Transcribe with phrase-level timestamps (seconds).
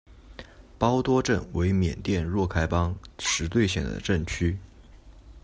[0.79, 4.57] 包多镇为缅甸若开邦实兑县的镇区。